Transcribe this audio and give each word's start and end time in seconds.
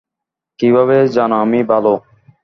কীভাবে 0.59 0.97
জান 1.15 1.31
আমি 1.43 1.59
ভাল? 1.69 1.85